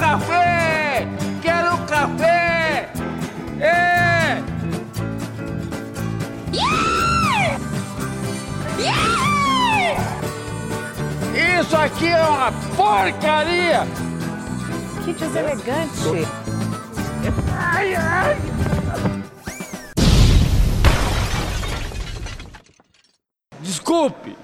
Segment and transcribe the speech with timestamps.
[0.00, 1.06] café!
[1.42, 2.90] Quero café!
[3.60, 4.42] É!
[6.52, 7.58] Yeah!
[8.78, 10.00] Yeah!
[11.60, 13.86] Isso aqui é uma porcaria!
[15.04, 16.26] Que deselegante!
[17.58, 18.36] Ai, ai!
[23.60, 24.34] Desculpe!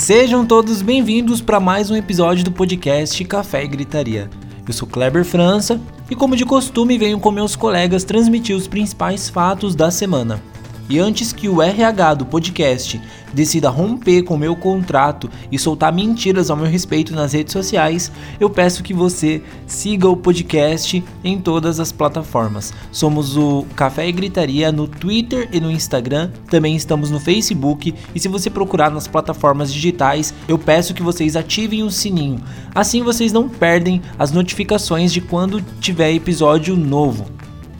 [0.00, 4.30] Sejam todos bem-vindos para mais um episódio do podcast Café e Gritaria.
[4.66, 5.78] Eu sou Kleber França
[6.10, 10.42] e, como de costume, venho com meus colegas transmitir os principais fatos da semana.
[10.90, 13.00] E antes que o RH do podcast
[13.32, 18.50] decida romper com meu contrato e soltar mentiras ao meu respeito nas redes sociais, eu
[18.50, 22.74] peço que você siga o podcast em todas as plataformas.
[22.90, 28.18] Somos o Café e Gritaria no Twitter e no Instagram, também estamos no Facebook e
[28.18, 32.42] se você procurar nas plataformas digitais, eu peço que vocês ativem o sininho.
[32.74, 37.26] Assim vocês não perdem as notificações de quando tiver episódio novo.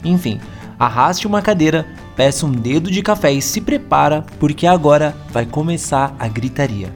[0.01, 0.39] Enfim,
[0.79, 1.85] arraste uma cadeira,
[2.21, 6.93] peça um dedo de café e se prepara, porque agora vai começar a gritaria.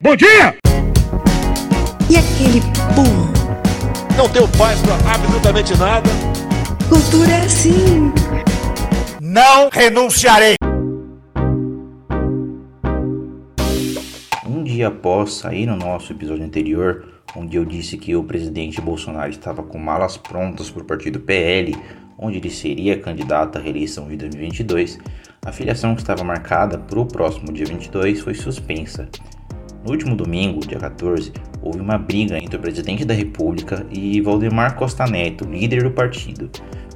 [0.00, 0.56] Bom dia!
[2.08, 2.60] E aquele
[2.94, 4.16] pum?
[4.16, 6.08] Não tenho paz pra absolutamente nada.
[6.88, 8.12] Cultura é assim.
[9.20, 10.54] Não renunciarei.
[14.46, 19.30] Um dia após sair no nosso episódio anterior, onde eu disse que o presidente Bolsonaro
[19.30, 21.76] estava com malas prontas para o partido PL,
[22.18, 24.98] onde ele seria candidato à reeleição de 2022,
[25.44, 29.08] a filiação que estava marcada para o próximo dia 22 foi suspensa.
[29.84, 34.76] No último domingo, dia 14, houve uma briga entre o presidente da República e Valdemar
[34.76, 36.48] Costa Neto, líder do partido.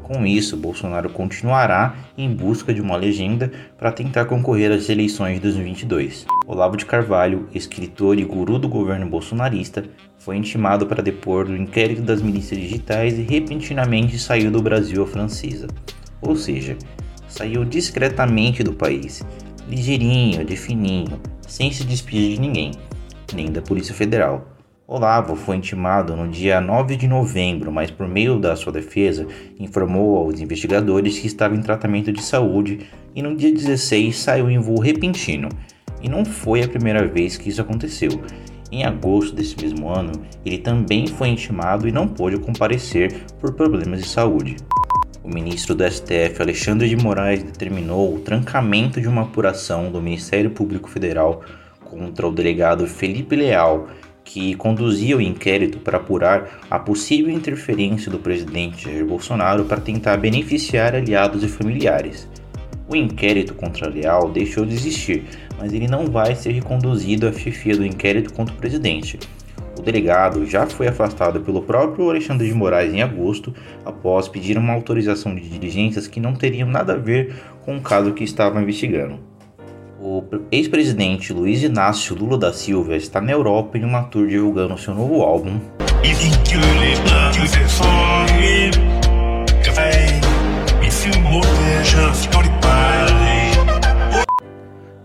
[0.07, 5.41] Com isso, Bolsonaro continuará em busca de uma legenda para tentar concorrer às eleições de
[5.41, 6.25] 2022.
[6.47, 9.85] Olavo de Carvalho, escritor e guru do governo bolsonarista,
[10.17, 15.07] foi intimado para depor do inquérito das milícias digitais e repentinamente saiu do Brasil à
[15.09, 15.67] francesa.
[16.23, 16.77] Ou seja,
[17.27, 19.25] saiu discretamente do país,
[19.69, 22.71] ligeirinho, de fininho, sem se despedir de ninguém,
[23.35, 24.56] nem da Polícia Federal.
[24.89, 29.27] Olavo foi intimado no dia 9 de novembro, mas por meio da sua defesa
[29.59, 34.61] informou aos investigadores que estava em tratamento de saúde e no dia 16 saiu em
[34.61, 35.49] voo repentino.
[36.01, 38.11] E não foi a primeira vez que isso aconteceu.
[38.71, 40.13] Em agosto desse mesmo ano,
[40.45, 44.55] ele também foi intimado e não pôde comparecer por problemas de saúde.
[45.25, 50.51] O ministro do STF, Alexandre de Moraes, determinou o trancamento de uma apuração do Ministério
[50.51, 51.43] Público Federal
[51.85, 53.89] contra o delegado Felipe Leal,
[54.27, 60.17] que conduzia o inquérito para apurar a possível interferência do presidente Jair Bolsonaro para tentar
[60.19, 62.29] beneficiar aliados e familiares.
[62.89, 65.25] O inquérito contra Leal deixou de existir,
[65.59, 69.19] mas ele não vai ser reconduzido à chefia do inquérito contra o presidente.
[69.79, 73.55] O delegado já foi afastado pelo próprio Alexandre de Moraes em agosto,
[73.85, 77.35] após pedir uma autorização de diligências que não teriam nada a ver
[77.65, 79.36] com o caso que estava investigando.
[80.09, 80.23] O
[80.53, 85.21] ex-presidente Luiz Inácio Lula da Silva está na Europa em uma tour divulgando seu novo
[85.21, 85.59] álbum.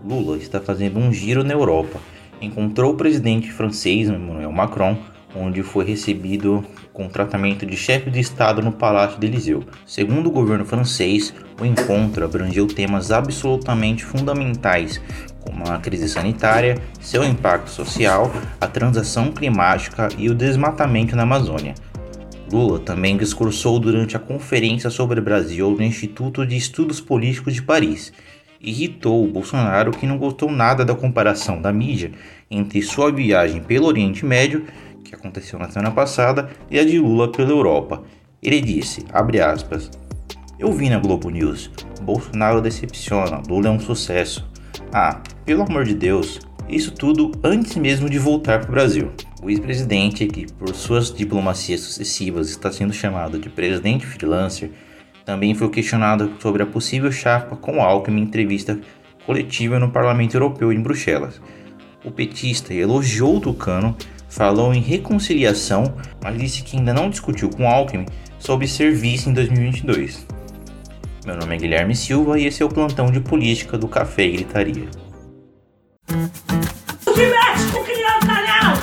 [0.04, 1.98] Lula está fazendo um giro na Europa.
[2.40, 4.96] Encontrou o presidente francês Emmanuel Macron,
[5.34, 9.64] onde foi recebido com tratamento de chefe de Estado no Palácio de Eliseu.
[9.86, 15.00] Segundo o governo francês, o encontro abrangeu temas absolutamente fundamentais,
[15.40, 21.74] como a crise sanitária, seu impacto social, a transação climática e o desmatamento na Amazônia.
[22.52, 27.62] Lula também discursou durante a conferência sobre o Brasil no Instituto de Estudos Políticos de
[27.62, 28.12] Paris.
[28.60, 32.12] Irritou o Bolsonaro que não gostou nada da comparação da mídia
[32.50, 34.66] entre sua viagem pelo Oriente Médio
[35.12, 38.02] que aconteceu na semana passada, e a de Lula pela Europa.
[38.42, 39.90] Ele disse, aspas,
[40.58, 44.48] Eu vi na Globo News, Bolsonaro decepciona, Lula é um sucesso.
[44.92, 49.12] Ah, pelo amor de Deus, isso tudo antes mesmo de voltar para o Brasil.
[49.42, 54.70] O ex-presidente, que por suas diplomacias sucessivas está sendo chamado de presidente freelancer,
[55.24, 58.80] também foi questionado sobre a possível chapa com Alckmin em entrevista
[59.26, 61.40] coletiva no Parlamento Europeu em Bruxelas.
[62.04, 63.96] O petista elogiou o Tucano
[64.32, 68.06] falou em reconciliação, mas disse que ainda não discutiu com Alckmin
[68.38, 70.26] sobre ser vice em 2022.
[71.26, 74.32] Meu nome é Guilherme Silva e esse é o plantão de política do Café e
[74.32, 74.88] Gritaria.
[76.08, 78.82] Se mexe com criança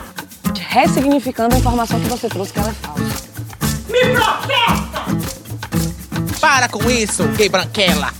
[0.70, 3.28] Ressignificando a informação que você trouxe que ela é falsa.
[3.90, 5.06] Me processa!
[6.40, 8.14] Para com isso, gay branquela!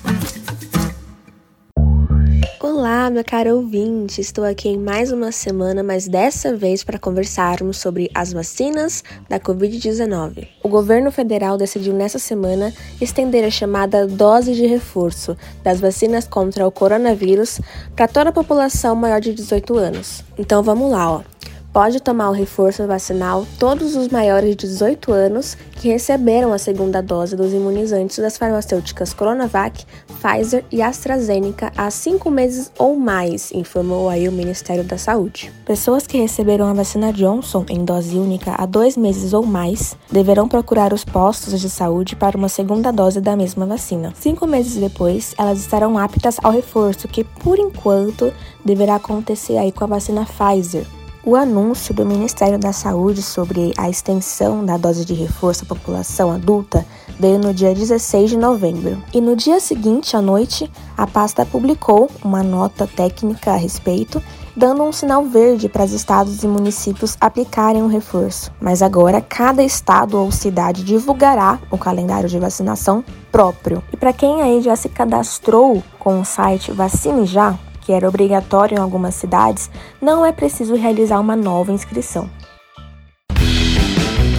[2.72, 4.22] Olá, meu caro ouvinte!
[4.22, 9.40] Estou aqui em mais uma semana, mas dessa vez para conversarmos sobre as vacinas da
[9.40, 10.48] Covid-19.
[10.62, 12.72] O governo federal decidiu nessa semana
[13.02, 17.60] estender a chamada dose de reforço das vacinas contra o coronavírus
[17.96, 20.24] para toda a população maior de 18 anos.
[20.38, 21.39] Então vamos lá, ó
[21.72, 27.02] pode tomar o reforço vacinal todos os maiores de 18 anos que receberam a segunda
[27.02, 29.86] dose dos imunizantes das farmacêuticas Coronavac,
[30.22, 35.52] Pfizer e AstraZeneca há cinco meses ou mais, informou aí o Ministério da Saúde.
[35.66, 40.50] Pessoas que receberam a vacina Johnson em dose única há dois meses ou mais deverão
[40.50, 44.14] procurar os postos de saúde para uma segunda dose da mesma vacina.
[44.16, 48.34] Cinco meses depois, elas estarão aptas ao reforço, que por enquanto
[48.66, 50.99] deverá acontecer aí com a vacina Pfizer.
[51.22, 56.32] O anúncio do Ministério da Saúde sobre a extensão da dose de reforço à população
[56.32, 56.86] adulta
[57.20, 59.04] veio no dia 16 de novembro.
[59.14, 64.24] E no dia seguinte, à noite, a pasta publicou uma nota técnica a respeito,
[64.56, 68.50] dando um sinal verde para os estados e municípios aplicarem o reforço.
[68.62, 73.84] Mas agora, cada estado ou cidade divulgará o calendário de vacinação próprio.
[73.92, 78.78] E para quem aí já se cadastrou com o site Vacine Já, que era obrigatório
[78.78, 79.68] em algumas cidades,
[80.00, 82.30] não é preciso realizar uma nova inscrição.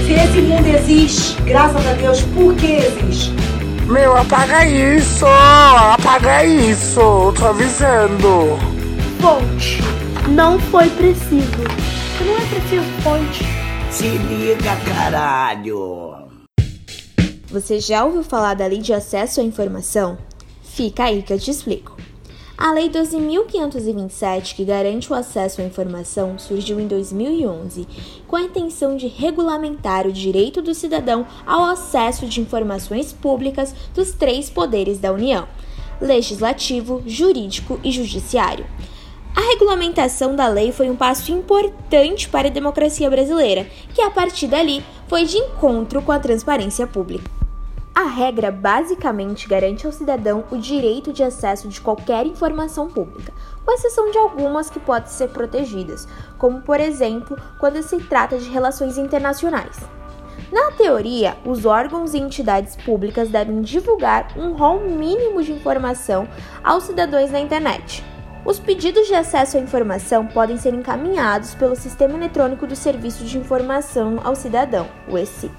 [0.06, 3.32] Se esse mundo existe, graças a Deus, por que existe?
[3.88, 5.26] Meu, apaga isso!
[5.26, 7.32] Apaga isso!
[7.36, 8.56] Tô avisando!
[9.20, 9.80] Fonte.
[10.28, 11.64] Não foi preciso.
[12.24, 13.42] Não é preciso fonte.
[13.90, 16.14] Se liga, caralho!
[17.50, 20.16] Você já ouviu falar da Lei de Acesso à Informação?
[20.62, 21.96] Fica aí que eu te explico.
[22.60, 27.88] A Lei 12.527, que garante o acesso à informação, surgiu em 2011
[28.28, 34.12] com a intenção de regulamentar o direito do cidadão ao acesso de informações públicas dos
[34.12, 35.48] três poderes da União:
[36.02, 38.66] legislativo, jurídico e judiciário.
[39.34, 44.48] A regulamentação da lei foi um passo importante para a democracia brasileira, que a partir
[44.48, 47.39] dali foi de encontro com a transparência pública.
[48.00, 53.30] A regra basicamente garante ao cidadão o direito de acesso de qualquer informação pública,
[53.62, 56.08] com exceção de algumas que podem ser protegidas,
[56.38, 59.78] como por exemplo quando se trata de relações internacionais.
[60.50, 66.26] Na teoria, os órgãos e entidades públicas devem divulgar um rol mínimo de informação
[66.64, 68.02] aos cidadãos na internet.
[68.46, 73.36] Os pedidos de acesso à informação podem ser encaminhados pelo Sistema Eletrônico do Serviço de
[73.36, 75.52] Informação ao Cidadão, o ESIC.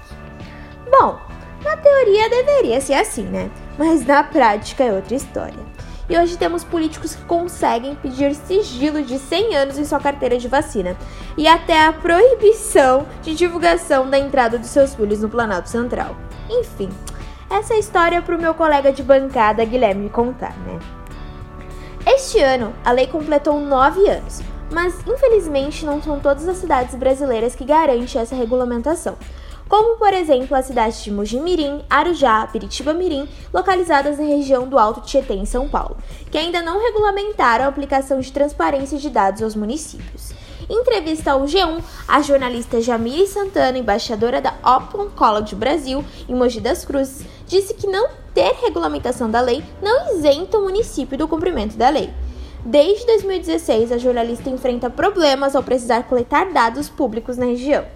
[0.90, 1.31] Bom,
[1.64, 3.50] na teoria deveria ser assim, né?
[3.78, 5.72] Mas na prática é outra história.
[6.08, 10.48] E hoje temos políticos que conseguem pedir sigilo de 100 anos em sua carteira de
[10.48, 10.96] vacina
[11.38, 16.16] e até a proibição de divulgação da entrada dos seus filhos no Planalto Central.
[16.50, 16.90] Enfim,
[17.48, 20.78] essa é história para o meu colega de bancada Guilherme contar, né?
[22.04, 24.42] Este ano, a lei completou 9 anos,
[24.72, 29.16] mas infelizmente não são todas as cidades brasileiras que garantem essa regulamentação
[29.72, 35.00] como por exemplo as cidades de Mojimirim, Arujá, Piritiba Mirim, localizadas na região do Alto
[35.00, 35.96] Tietê, em São Paulo,
[36.30, 40.34] que ainda não regulamentaram a aplicação de transparência de dados aos municípios.
[40.68, 46.60] Em entrevista ao G1, a jornalista Jamile Santana, embaixadora da Open College Brasil, em Mogi
[46.60, 51.78] das Cruzes, disse que não ter regulamentação da lei não isenta o município do cumprimento
[51.78, 52.10] da lei.
[52.62, 57.86] Desde 2016, a jornalista enfrenta problemas ao precisar coletar dados públicos na região.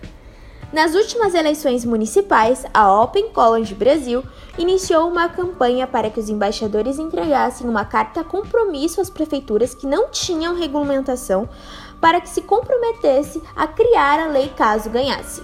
[0.72, 4.24] Nas últimas eleições municipais, a Open College Brasil
[4.58, 10.10] iniciou uma campanha para que os embaixadores entregassem uma carta compromisso às prefeituras que não
[10.10, 11.48] tinham regulamentação
[12.00, 15.40] para que se comprometesse a criar a lei caso ganhasse.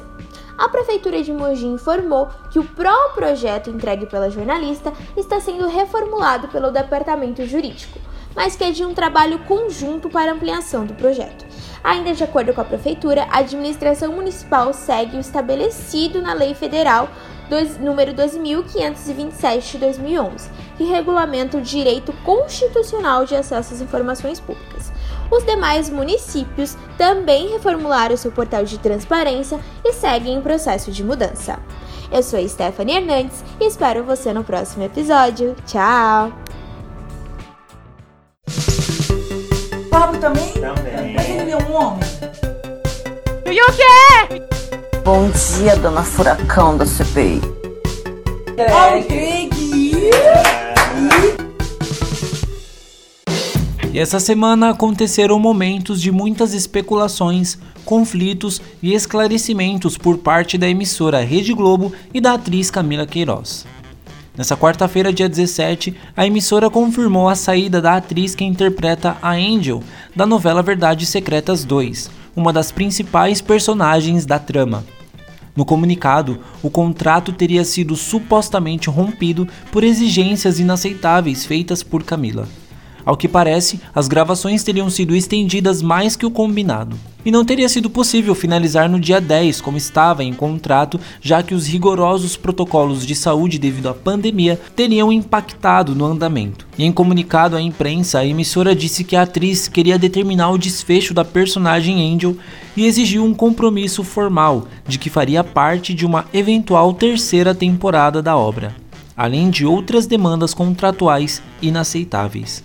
[0.59, 6.49] A prefeitura de Mogi informou que o próprio projeto entregue pela jornalista está sendo reformulado
[6.49, 7.99] pelo departamento jurídico,
[8.35, 11.52] mas que é de um trabalho conjunto para ampliação do projeto.
[11.85, 17.09] Ainda de acordo com a Prefeitura, a administração municipal segue o estabelecido na Lei Federal
[17.49, 20.49] dois, número 2527 de 2011,
[20.79, 24.93] que regulamenta o direito constitucional de acesso às informações públicas.
[25.31, 31.59] Os demais municípios também reformularam seu portal de transparência e seguem em processo de mudança.
[32.11, 35.57] Eu sou Stephanie Hernandes e espero você no próximo episódio.
[35.67, 36.33] Tchau!
[39.93, 40.53] Pablo também?
[40.55, 41.51] Também.
[41.51, 42.01] É um homem.
[43.45, 44.43] E o quê?
[45.05, 47.43] Bom dia, dona Furacão da CPI.
[48.57, 49.53] Oh, Greg!
[53.93, 61.23] E essa semana aconteceram momentos de muitas especulações, conflitos e esclarecimentos por parte da emissora
[61.23, 63.67] Rede Globo e da atriz Camila Queiroz.
[64.37, 69.83] Nessa quarta-feira, dia 17, a emissora confirmou a saída da atriz que interpreta a Angel
[70.17, 74.85] da novela Verdades Secretas 2, uma das principais personagens da trama.
[75.55, 82.49] No comunicado, o contrato teria sido supostamente rompido por exigências inaceitáveis feitas por Camila.
[83.05, 86.97] Ao que parece, as gravações teriam sido estendidas mais que o combinado.
[87.25, 91.55] E não teria sido possível finalizar no dia 10, como estava em contrato, já que
[91.55, 96.67] os rigorosos protocolos de saúde devido à pandemia teriam impactado no andamento.
[96.77, 101.15] E em comunicado à imprensa, a emissora disse que a atriz queria determinar o desfecho
[101.15, 102.37] da personagem Angel
[102.77, 108.37] e exigiu um compromisso formal de que faria parte de uma eventual terceira temporada da
[108.37, 108.75] obra,
[109.17, 112.65] além de outras demandas contratuais inaceitáveis.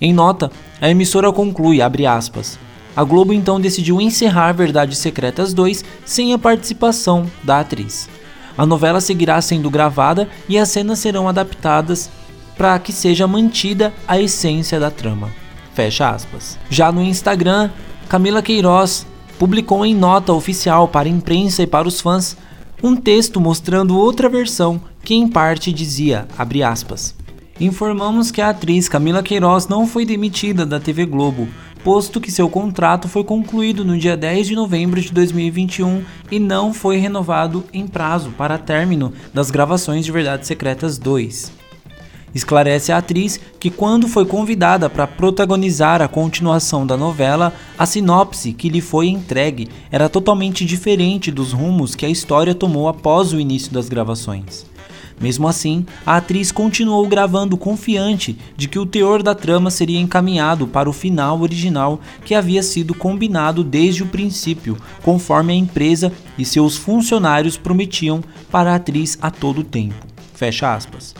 [0.00, 2.58] Em nota, a emissora conclui, aspas,
[2.96, 8.08] a Globo então decidiu encerrar Verdades Secretas 2 sem a participação da atriz.
[8.58, 12.10] A novela seguirá sendo gravada e as cenas serão adaptadas
[12.56, 15.30] para que seja mantida a essência da trama.
[15.72, 16.58] Fecha aspas.
[16.68, 17.70] Já no Instagram,
[18.08, 19.06] Camila Queiroz
[19.38, 22.36] publicou em nota oficial para a imprensa e para os fãs
[22.82, 27.14] um texto mostrando outra versão que em parte dizia, abre aspas,
[27.60, 31.46] informamos que a atriz Camila Queiroz não foi demitida da TV Globo,
[31.84, 36.72] posto que seu contrato foi concluído no dia 10 de novembro de 2021 e não
[36.72, 41.60] foi renovado em prazo para término das gravações de Verdades Secretas 2.
[42.34, 48.52] Esclarece a atriz que, quando foi convidada para protagonizar a continuação da novela, a sinopse
[48.52, 53.40] que lhe foi entregue era totalmente diferente dos rumos que a história tomou após o
[53.40, 54.69] início das gravações.
[55.20, 60.66] Mesmo assim, a atriz continuou gravando confiante de que o teor da trama seria encaminhado
[60.66, 66.44] para o final original que havia sido combinado desde o princípio, conforme a empresa e
[66.44, 70.06] seus funcionários prometiam para a atriz a todo tempo.
[70.32, 71.14] Fecha aspas.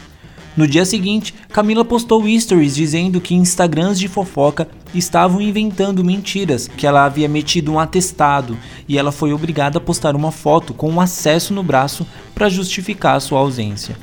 [0.56, 6.86] No dia seguinte, Camila postou stories dizendo que Instagrams de fofoca estavam inventando mentiras, que
[6.86, 11.00] ela havia metido um atestado e ela foi obrigada a postar uma foto com um
[11.00, 12.04] acesso no braço
[12.34, 13.96] para justificar sua ausência.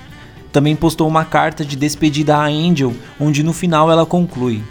[0.51, 4.63] Também postou uma carta de despedida a Angel, onde no final ela conclui: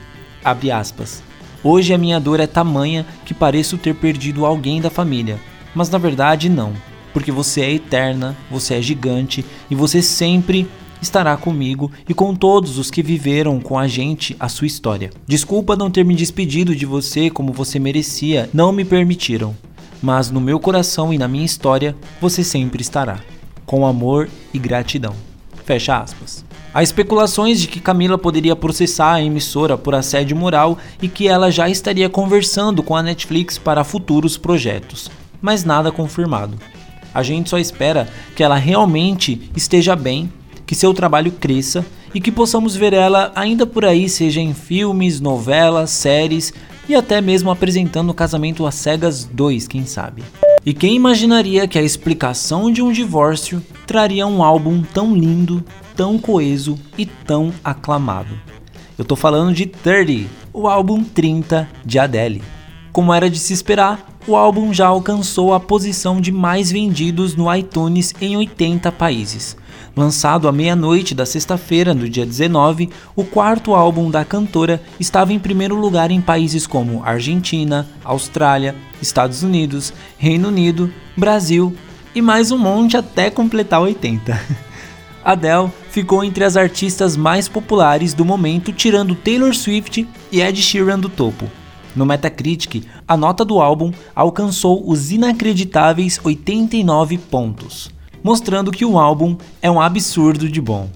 [0.72, 1.22] aspas,
[1.62, 5.38] Hoje a minha dor é tamanha que pareço ter perdido alguém da família,
[5.74, 6.72] mas na verdade não,
[7.12, 10.68] porque você é eterna, você é gigante e você sempre
[11.06, 15.10] estará comigo e com todos os que viveram com a gente a sua história.
[15.26, 19.56] Desculpa não ter me despedido de você como você merecia, não me permitiram.
[20.02, 23.20] Mas no meu coração e na minha história, você sempre estará.
[23.64, 25.14] Com amor e gratidão.
[25.64, 26.44] Fecha aspas.
[26.74, 31.50] Há especulações de que Camila poderia processar a emissora por assédio moral e que ela
[31.50, 35.10] já estaria conversando com a Netflix para futuros projetos,
[35.40, 36.58] mas nada confirmado.
[37.14, 40.30] A gente só espera que ela realmente esteja bem
[40.66, 45.20] que seu trabalho cresça e que possamos ver ela ainda por aí, seja em filmes,
[45.20, 46.52] novelas, séries
[46.88, 50.22] e até mesmo apresentando o Casamento às Cegas 2, quem sabe.
[50.64, 56.18] E quem imaginaria que a explicação de um divórcio traria um álbum tão lindo, tão
[56.18, 58.34] coeso e tão aclamado?
[58.98, 62.42] Eu tô falando de 30, o álbum 30 de Adele.
[62.92, 67.54] Como era de se esperar, o álbum já alcançou a posição de mais vendidos no
[67.54, 69.56] iTunes em 80 países
[69.96, 75.38] Lançado à meia-noite da sexta-feira, no dia 19, o quarto álbum da cantora estava em
[75.38, 81.74] primeiro lugar em países como Argentina, Austrália, Estados Unidos, Reino Unido, Brasil
[82.14, 84.38] e mais um monte até completar 80.
[85.24, 90.98] Adele ficou entre as artistas mais populares do momento, tirando Taylor Swift e Ed Sheeran
[90.98, 91.50] do topo.
[91.96, 97.95] No Metacritic, a nota do álbum alcançou os inacreditáveis 89 pontos
[98.26, 100.90] mostrando que o álbum é um absurdo de bom.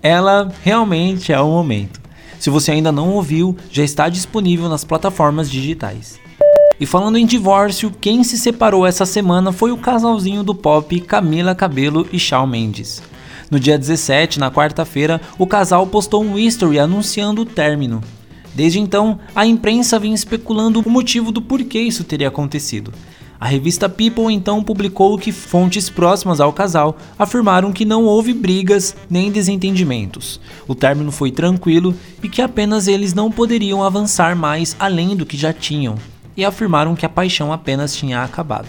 [0.00, 2.00] Ela realmente é o momento.
[2.38, 6.20] Se você ainda não ouviu, já está disponível nas plataformas digitais.
[6.78, 11.56] E falando em divórcio, quem se separou essa semana foi o casalzinho do pop Camila
[11.56, 13.02] Cabelo e Shawn Mendes.
[13.50, 18.00] No dia 17, na quarta-feira, o casal postou um history anunciando o término.
[18.54, 22.92] Desde então, a imprensa vem especulando o motivo do porquê isso teria acontecido.
[23.40, 28.94] A revista People então publicou que fontes próximas ao casal afirmaram que não houve brigas
[29.08, 30.38] nem desentendimentos.
[30.68, 35.38] O término foi tranquilo e que apenas eles não poderiam avançar mais além do que
[35.38, 35.94] já tinham,
[36.36, 38.68] e afirmaram que a paixão apenas tinha acabado.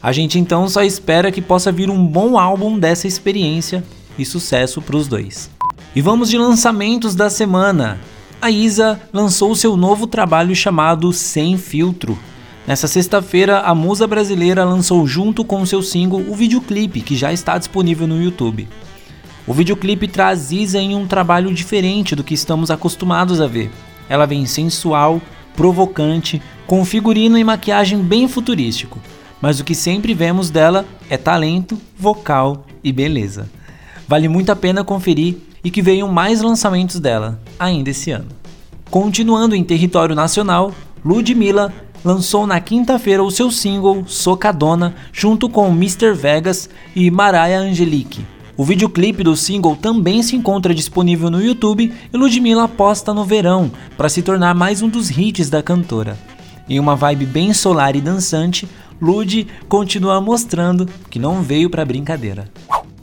[0.00, 3.82] A gente então só espera que possa vir um bom álbum dessa experiência
[4.16, 5.50] e sucesso para os dois.
[5.92, 7.98] E vamos de lançamentos da semana.
[8.40, 12.16] A Isa lançou seu novo trabalho chamado Sem Filtro,
[12.66, 17.58] Nessa sexta-feira, a musa brasileira lançou junto com seu single o videoclipe que já está
[17.58, 18.68] disponível no YouTube.
[19.44, 23.68] O videoclipe traz Isa em um trabalho diferente do que estamos acostumados a ver.
[24.08, 25.20] Ela vem sensual,
[25.56, 29.00] provocante, com figurino e maquiagem bem futurístico.
[29.40, 33.50] Mas o que sempre vemos dela é talento, vocal e beleza.
[34.06, 38.28] Vale muito a pena conferir e que venham mais lançamentos dela ainda esse ano.
[38.88, 40.72] Continuando em território nacional,
[41.04, 41.72] Ludmilla
[42.04, 46.12] lançou na quinta-feira o seu single Socadona junto com Mr.
[46.12, 48.24] Vegas e Mariah Angelique.
[48.56, 53.70] O videoclipe do single também se encontra disponível no YouTube e Ludmilla aposta no verão
[53.96, 56.18] para se tornar mais um dos hits da cantora.
[56.68, 58.68] Em uma vibe bem solar e dançante,
[59.00, 62.48] Lud continua mostrando que não veio para brincadeira.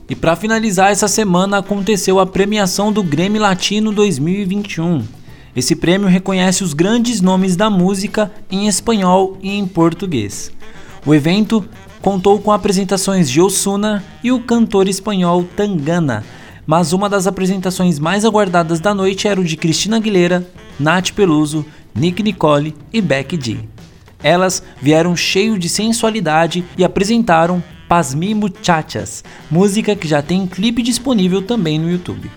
[0.09, 5.18] E para finalizar essa semana aconteceu a premiação do Grammy Latino 2021.
[5.55, 10.51] Esse prêmio reconhece os grandes nomes da música em espanhol e em português.
[11.05, 11.67] O evento
[12.01, 16.23] contou com apresentações de Osuna e o cantor espanhol Tangana,
[16.65, 20.47] mas uma das apresentações mais aguardadas da noite era o de Cristina Aguilera,
[20.79, 21.65] Nath Peluso,
[21.95, 23.57] Nick Nicole e Becky G.
[24.21, 31.41] Elas vieram cheio de sensualidade e apresentaram Pasmi Muchachas, música que já tem clipe disponível
[31.41, 32.29] também no YouTube.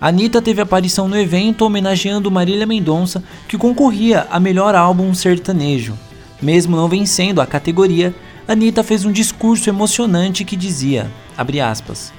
[0.00, 5.92] Anitta teve aparição no evento homenageando Marília Mendonça, que concorria a melhor álbum sertanejo.
[6.40, 8.14] Mesmo não vencendo a categoria,
[8.48, 11.10] Anitta fez um discurso emocionante que dizia,
[11.62, 12.14] aspas,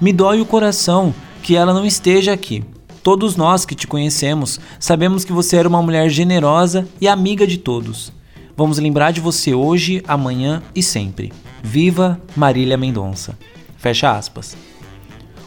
[0.00, 2.62] Me dói o coração que ela não esteja aqui.
[3.02, 7.58] Todos nós que te conhecemos sabemos que você era uma mulher generosa e amiga de
[7.58, 8.12] todos.
[8.56, 11.32] Vamos lembrar de você hoje, amanhã e sempre.
[11.60, 13.36] Viva Marília Mendonça.
[13.76, 14.56] Fecha aspas.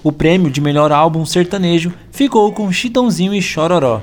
[0.01, 4.01] O prêmio de melhor álbum sertanejo ficou com Chitãozinho e Chororó.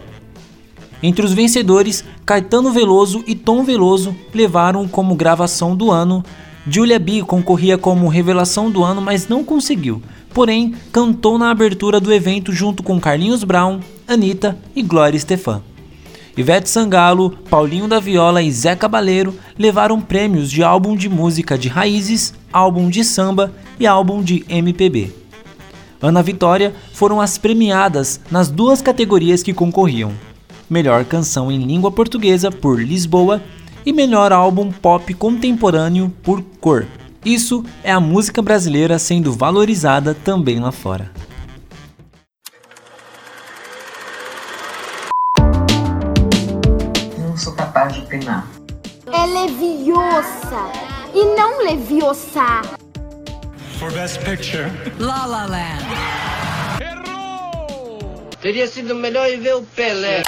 [1.02, 6.22] Entre os vencedores, Caetano Veloso e Tom Veloso levaram como gravação do ano.
[6.68, 10.02] Julia B concorria como revelação do ano, mas não conseguiu.
[10.34, 15.62] Porém, cantou na abertura do evento junto com Carlinhos Brown, Anitta e Glória Estefan.
[16.36, 21.68] Ivete Sangalo, Paulinho da Viola e Zé Cabaleiro levaram prêmios de álbum de música de
[21.68, 25.25] raízes, álbum de samba e álbum de MPB.
[26.00, 30.12] Ana Vitória foram as premiadas nas duas categorias que concorriam:
[30.68, 33.42] Melhor Canção em Língua Portuguesa por Lisboa
[33.84, 36.86] e Melhor Álbum Pop Contemporâneo por Cor.
[37.24, 41.10] Isso é a música brasileira sendo valorizada também lá fora.
[47.18, 48.46] Não sou capaz de opinar.
[49.12, 50.70] É leviosa
[51.14, 52.75] e não leviosa
[53.78, 54.70] for Best Picture.
[54.98, 55.84] La La Land.
[56.80, 58.30] Errou!
[58.40, 60.22] Teria sido melhor ir ver o Pelé.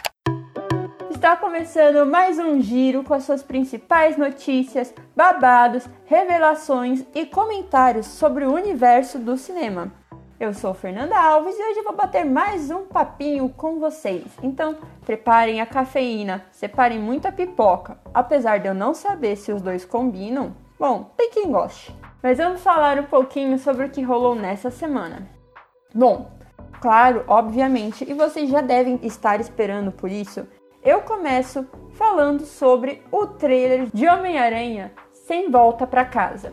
[1.11, 8.45] Está começando mais um giro com as suas principais notícias, babados, revelações e comentários sobre
[8.45, 9.93] o universo do cinema.
[10.39, 14.25] Eu sou Fernanda Alves e hoje vou bater mais um papinho com vocês.
[14.43, 17.99] Então, preparem a cafeína, separem muita pipoca.
[18.13, 21.93] Apesar de eu não saber se os dois combinam, bom, tem quem goste.
[22.23, 25.29] Mas vamos falar um pouquinho sobre o que rolou nessa semana.
[25.95, 26.33] Bom,
[26.81, 30.47] claro, obviamente, e vocês já devem estar esperando por isso,
[30.83, 36.53] eu começo falando sobre o trailer de Homem-Aranha Sem Volta para Casa.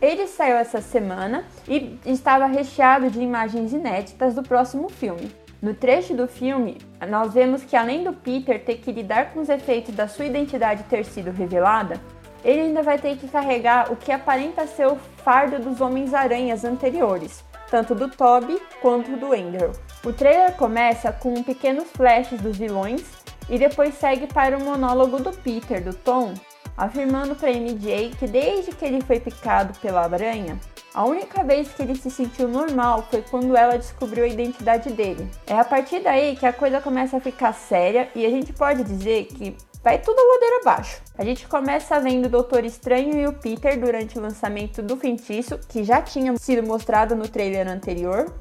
[0.00, 5.30] Ele saiu essa semana e estava recheado de imagens inéditas do próximo filme.
[5.62, 9.48] No trecho do filme, nós vemos que além do Peter ter que lidar com os
[9.48, 11.98] efeitos da sua identidade ter sido revelada,
[12.44, 17.42] ele ainda vai ter que carregar o que aparenta ser o fardo dos Homens-Aranhas anteriores,
[17.70, 19.72] tanto do Toby quanto do Andrew.
[20.04, 23.02] O trailer começa com pequenos flashes dos vilões
[23.48, 26.34] e depois segue para o monólogo do Peter, do Tom,
[26.76, 30.58] afirmando para MJ que desde que ele foi picado pela aranha,
[30.94, 35.28] a única vez que ele se sentiu normal foi quando ela descobriu a identidade dele.
[35.46, 38.84] É a partir daí que a coisa começa a ficar séria e a gente pode
[38.84, 41.02] dizer que vai tudo ladeira abaixo.
[41.18, 45.58] A gente começa vendo o Doutor Estranho e o Peter durante o lançamento do feitiço,
[45.68, 48.32] que já tinha sido mostrado no trailer anterior.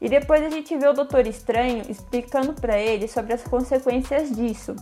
[0.00, 4.74] E depois a gente vê o Doutor Estranho explicando para ele sobre as consequências disso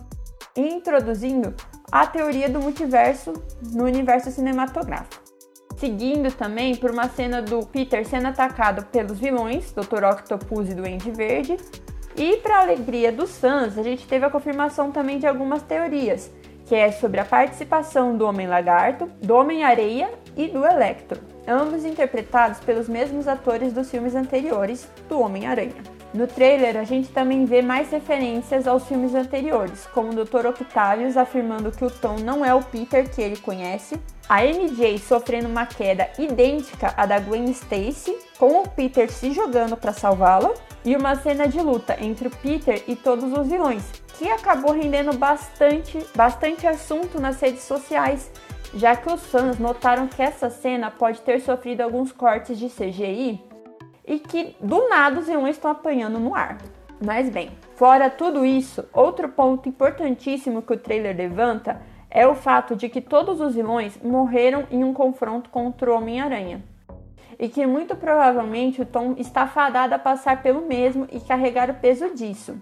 [0.55, 1.53] introduzindo
[1.91, 3.33] a teoria do multiverso
[3.73, 5.23] no universo cinematográfico.
[5.77, 10.05] Seguindo também por uma cena do Peter sendo atacado pelos vilões, Dr.
[10.05, 11.57] Octopus e Duende Verde,
[12.17, 16.31] e, para alegria dos fãs, a gente teve a confirmação também de algumas teorias,
[16.65, 22.87] que é sobre a participação do Homem-Lagarto, do Homem-Areia e do Electro, ambos interpretados pelos
[22.87, 25.83] mesmos atores dos filmes anteriores do Homem-Aranha.
[26.15, 30.45] No trailer, a gente também vê mais referências aos filmes anteriores, como o Dr.
[30.45, 33.99] Octavius afirmando que o Tom não é o Peter que ele conhece,
[34.29, 39.75] a MJ sofrendo uma queda idêntica à da Gwen Stacy com o Peter se jogando
[39.75, 40.53] para salvá-la,
[40.85, 43.83] e uma cena de luta entre o Peter e todos os vilões,
[44.17, 48.31] que acabou rendendo bastante, bastante assunto nas redes sociais,
[48.73, 53.44] já que os fãs notaram que essa cena pode ter sofrido alguns cortes de CGI
[54.07, 56.57] e que do nada os vilões estão apanhando no ar.
[57.03, 62.75] Mas bem, fora tudo isso, outro ponto importantíssimo que o trailer levanta é o fato
[62.75, 66.63] de que todos os vilões morreram em um confronto contra o Homem-Aranha.
[67.37, 71.73] E que muito provavelmente o Tom está fadado a passar pelo mesmo e carregar o
[71.73, 72.57] peso disso.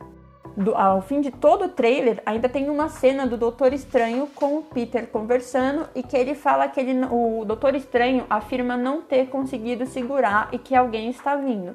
[0.55, 4.57] Do, ao fim de todo o trailer, ainda tem uma cena do Doutor Estranho com
[4.59, 9.29] o Peter conversando e que ele fala que ele, o Doutor Estranho afirma não ter
[9.29, 11.73] conseguido segurar e que alguém está vindo.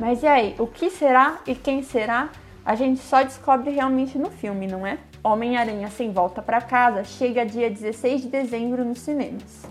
[0.00, 2.30] Mas e aí, o que será e quem será?
[2.64, 4.98] A gente só descobre realmente no filme, não é?
[5.22, 9.64] Homem-Aranha Sem Volta para Casa chega dia 16 de dezembro nos cinemas.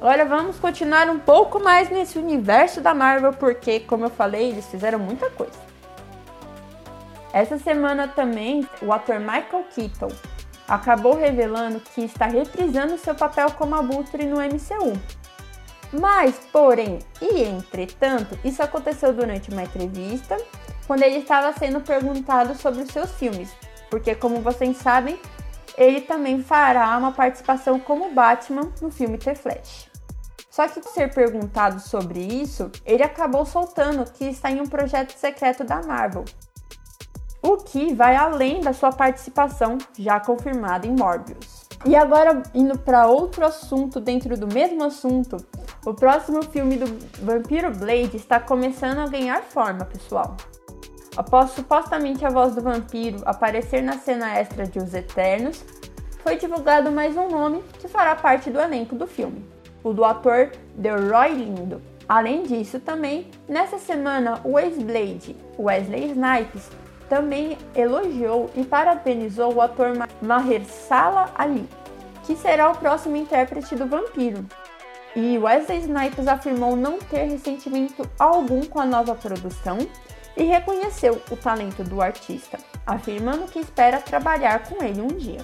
[0.00, 4.66] Agora vamos continuar um pouco mais nesse universo da Marvel, porque, como eu falei, eles
[4.66, 5.67] fizeram muita coisa.
[7.38, 10.08] Essa semana também, o ator Michael Keaton
[10.66, 15.00] acabou revelando que está reprisando seu papel como Abutre no MCU.
[15.92, 20.36] Mas, porém e entretanto, isso aconteceu durante uma entrevista,
[20.84, 23.54] quando ele estava sendo perguntado sobre os seus filmes,
[23.88, 25.16] porque como vocês sabem,
[25.76, 29.88] ele também fará uma participação como Batman no filme The Flash.
[30.50, 35.62] Só que ser perguntado sobre isso, ele acabou soltando que está em um projeto secreto
[35.62, 36.24] da Marvel,
[37.42, 41.68] o que vai além da sua participação já confirmada em Morbius.
[41.86, 45.36] E agora, indo para outro assunto dentro do mesmo assunto,
[45.86, 46.86] o próximo filme do
[47.22, 50.36] Vampiro Blade está começando a ganhar forma, pessoal.
[51.16, 55.64] Após supostamente a voz do vampiro aparecer na cena extra de Os Eternos,
[56.22, 59.44] foi divulgado mais um nome que fará parte do elenco do filme,
[59.82, 61.80] o do ator Delroy Lindo.
[62.08, 66.70] Além disso, também, nessa semana, o ex-Blade, Wesley Snipes,
[67.08, 71.68] também elogiou e parabenizou o ator Mahershala Ali,
[72.24, 74.44] que será o próximo intérprete do vampiro.
[75.16, 79.78] E Wesley Snipes afirmou não ter ressentimento algum com a nova produção
[80.36, 85.40] e reconheceu o talento do artista, afirmando que espera trabalhar com ele um dia.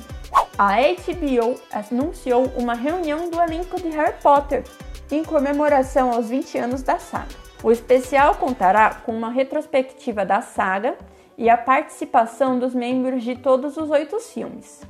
[0.56, 4.62] A HBO anunciou uma reunião do elenco de Harry Potter
[5.10, 7.43] em comemoração aos 20 anos da saga.
[7.64, 10.98] O especial contará com uma retrospectiva da saga
[11.38, 14.82] e a participação dos membros de todos os oito filmes.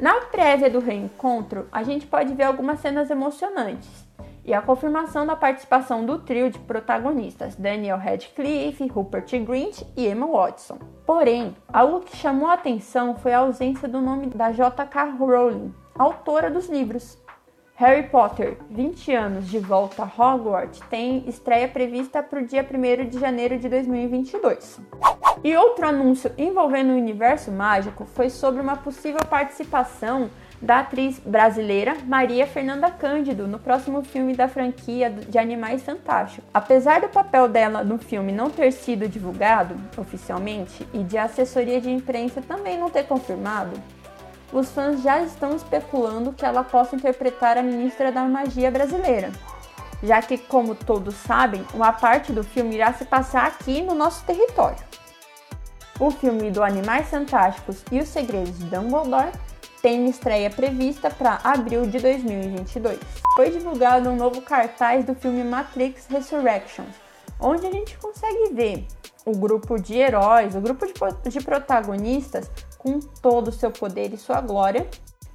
[0.00, 4.04] Na prévia do reencontro, a gente pode ver algumas cenas emocionantes
[4.44, 10.26] e a confirmação da participação do trio de protagonistas Daniel Radcliffe, Rupert Grint e Emma
[10.26, 10.78] Watson.
[11.06, 15.04] Porém, algo que chamou a atenção foi a ausência do nome da J.K.
[15.20, 17.16] Rowling, autora dos livros.
[17.78, 23.10] Harry Potter, 20 anos de volta a Hogwarts, tem estreia prevista para o dia 1
[23.10, 24.80] de janeiro de 2022.
[25.44, 31.94] E outro anúncio envolvendo o universo mágico foi sobre uma possível participação da atriz brasileira
[32.06, 36.48] Maria Fernanda Cândido no próximo filme da franquia de Animais Fantásticos.
[36.54, 41.90] Apesar do papel dela no filme não ter sido divulgado oficialmente e de assessoria de
[41.90, 43.78] imprensa também não ter confirmado,
[44.52, 49.32] os fãs já estão especulando que ela possa interpretar a ministra da magia brasileira,
[50.02, 54.24] já que, como todos sabem, uma parte do filme irá se passar aqui no nosso
[54.24, 54.84] território.
[55.98, 59.32] O filme do Animais Fantásticos e os Segredos de Dumbledore
[59.80, 62.98] tem estreia prevista para abril de 2022.
[63.34, 66.94] Foi divulgado um novo cartaz do filme Matrix Resurrections,
[67.40, 68.86] onde a gente consegue ver
[69.24, 70.92] o grupo de heróis, o grupo de,
[71.30, 72.50] de protagonistas
[72.86, 74.88] com todo o seu poder e sua glória,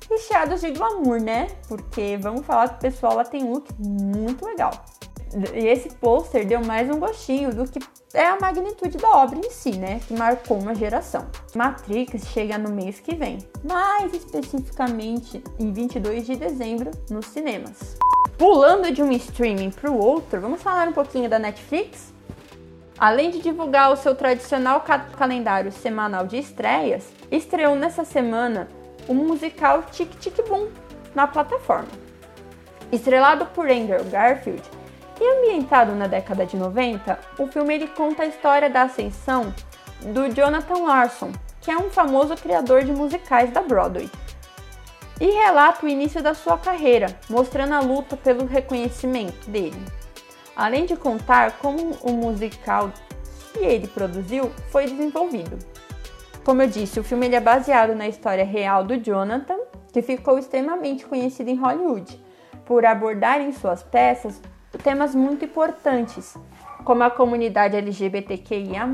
[0.09, 1.47] recheados de glamour, né?
[1.67, 4.71] Porque vamos falar que o pessoal lá tem look muito legal.
[5.53, 7.79] E esse pôster deu mais um gostinho do que
[8.13, 9.99] é a magnitude da obra em si, né?
[10.07, 11.27] Que marcou uma geração.
[11.55, 17.97] Matrix chega no mês que vem, mais especificamente em 22 de dezembro nos cinemas.
[18.37, 22.10] Pulando de um streaming para o outro, vamos falar um pouquinho da Netflix?
[23.01, 28.67] Além de divulgar o seu tradicional ca calendário semanal de estreias, estreou nessa semana
[29.07, 30.67] o musical Tic Tic Boom
[31.15, 31.87] na plataforma.
[32.91, 34.61] Estrelado por Andrew Garfield
[35.19, 39.51] e ambientado na década de 90, o filme ele conta a história da ascensão
[40.13, 44.11] do Jonathan Larson, que é um famoso criador de musicais da Broadway,
[45.19, 50.00] e relata o início da sua carreira, mostrando a luta pelo reconhecimento dele
[50.61, 52.91] além de contar como o musical
[53.51, 55.57] que ele produziu foi desenvolvido.
[56.43, 59.57] Como eu disse, o filme é baseado na história real do Jonathan,
[59.91, 62.23] que ficou extremamente conhecido em Hollywood,
[62.63, 64.39] por abordar em suas peças
[64.83, 66.37] temas muito importantes,
[66.83, 68.87] como a comunidade LGBTQIA,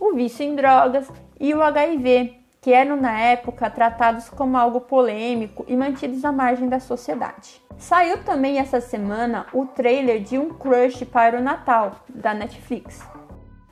[0.00, 5.64] o vício em drogas e o HIV, que eram na época tratados como algo polêmico
[5.68, 7.63] e mantidos à margem da sociedade.
[7.84, 13.06] Saiu também essa semana o trailer de Um Crush para o Natal, da Netflix.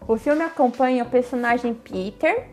[0.07, 2.47] O filme acompanha o personagem Peter,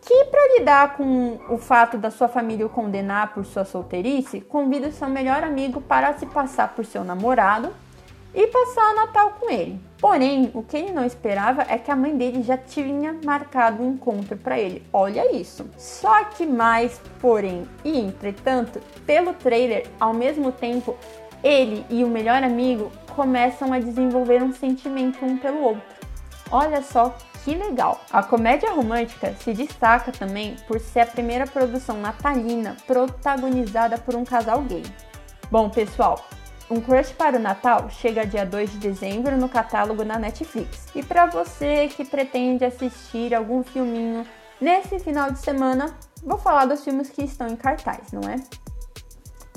[0.00, 4.92] que, para lidar com o fato da sua família o condenar por sua solteirice, convida
[4.92, 7.72] seu melhor amigo para se passar por seu namorado
[8.36, 9.80] e passar o Natal com ele.
[9.98, 13.94] Porém, o que ele não esperava é que a mãe dele já tinha marcado um
[13.94, 14.84] encontro para ele.
[14.92, 15.66] Olha isso.
[15.78, 20.94] Só que mais, porém e entretanto, pelo trailer, ao mesmo tempo,
[21.42, 25.96] ele e o melhor amigo começam a desenvolver um sentimento um pelo outro.
[26.50, 28.00] Olha só que legal!
[28.12, 34.24] A comédia romântica se destaca também por ser a primeira produção natalina protagonizada por um
[34.24, 34.82] casal gay.
[35.50, 36.26] Bom, pessoal,
[36.68, 40.86] um Crush para o Natal chega dia 2 de dezembro no catálogo na Netflix.
[40.94, 44.26] E para você que pretende assistir algum filminho
[44.60, 48.36] nesse final de semana, vou falar dos filmes que estão em cartaz, não é?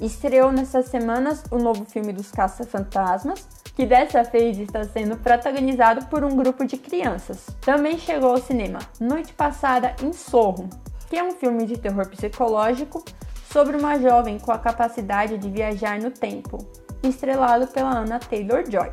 [0.02, 3.46] Estreou nessas semanas o novo filme dos Caça-Fantasmas,
[3.76, 7.48] que dessa vez está sendo protagonizado por um grupo de crianças.
[7.62, 10.70] Também chegou ao cinema Noite Passada em Sorro,
[11.10, 13.04] que é um filme de terror psicológico
[13.52, 16.60] sobre uma jovem com a capacidade de viajar no tempo,
[17.04, 18.92] estrelado pela Anna Taylor-Joy.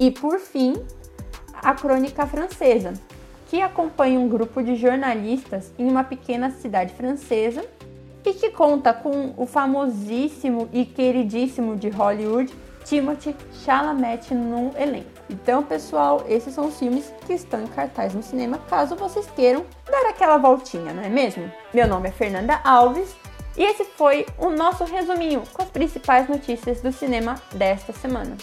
[0.00, 0.74] E por fim,
[1.54, 2.94] a Crônica Francesa,
[3.48, 7.64] que acompanha um grupo de jornalistas em uma pequena cidade francesa
[8.24, 12.52] e que conta com o famosíssimo e queridíssimo de Hollywood
[12.84, 15.10] Timothy Chalamet no elenco.
[15.28, 19.64] Então, pessoal, esses são os filmes que estão em cartaz no cinema, caso vocês queiram
[19.90, 21.50] dar aquela voltinha, não é mesmo?
[21.74, 23.14] Meu nome é Fernanda Alves
[23.58, 28.36] e esse foi o nosso resuminho com as principais notícias do cinema desta semana.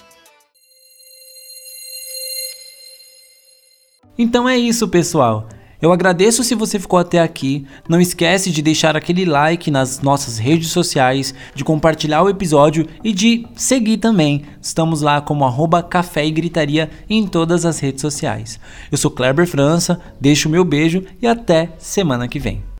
[4.17, 5.47] Então é isso, pessoal.
[5.81, 7.67] Eu agradeço se você ficou até aqui.
[7.87, 13.11] Não esquece de deixar aquele like nas nossas redes sociais, de compartilhar o episódio e
[13.11, 14.45] de seguir também.
[14.61, 18.59] Estamos lá como arroba café e gritaria em todas as redes sociais.
[18.91, 22.74] Eu sou Kleber França, deixo meu beijo e até semana que vem.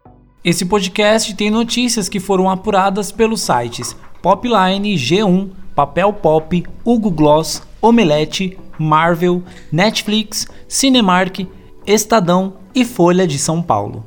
[0.46, 7.64] Esse podcast tem notícias que foram apuradas pelos sites Popline, G1, Papel Pop, Hugo Gloss,
[7.82, 11.48] Omelete, Marvel, Netflix, Cinemark,
[11.88, 14.06] Estadão e Folha de São Paulo.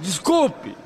[0.00, 0.79] Desculpe!